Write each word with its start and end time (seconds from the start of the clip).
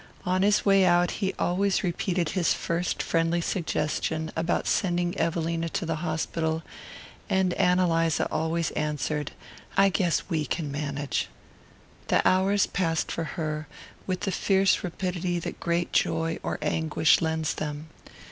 On 0.25 0.41
his 0.41 0.65
way 0.65 0.83
out 0.83 1.11
he 1.11 1.31
always 1.37 1.83
repeated 1.83 2.29
his 2.29 2.55
first 2.55 3.03
friendly 3.03 3.39
suggestion 3.39 4.31
about 4.35 4.65
sending 4.65 5.15
Evelina 5.19 5.69
to 5.69 5.85
the 5.85 5.97
hospital; 5.97 6.63
and 7.29 7.53
Ann 7.53 7.77
Eliza 7.77 8.27
always 8.31 8.71
answered: 8.71 9.31
"I 9.77 9.89
guess 9.89 10.23
we 10.27 10.45
can 10.47 10.71
manage." 10.71 11.27
The 12.07 12.27
hours 12.27 12.65
passed 12.65 13.11
for 13.11 13.37
her 13.37 13.67
with 14.07 14.21
the 14.21 14.31
fierce 14.31 14.83
rapidity 14.83 15.37
that 15.37 15.59
great 15.59 15.93
joy 15.93 16.39
or 16.41 16.57
anguish 16.63 17.21
lends 17.21 17.53
them. 17.53 17.89